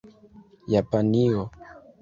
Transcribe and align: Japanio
Japanio 0.71 1.45